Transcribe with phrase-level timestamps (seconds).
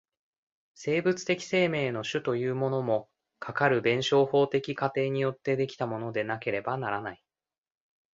[0.73, 3.07] 生物的生命の種というものも、
[3.37, 7.23] かかる弁証法的過程によって出来たものでなければならない。